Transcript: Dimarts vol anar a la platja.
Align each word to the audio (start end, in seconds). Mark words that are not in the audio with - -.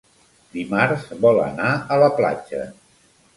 Dimarts 0.53 1.05
vol 1.25 1.41
anar 1.43 1.69
a 1.75 1.99
la 2.05 2.09
platja. 2.21 2.65